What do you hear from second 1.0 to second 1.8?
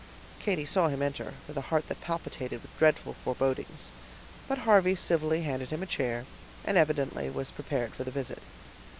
enter, with a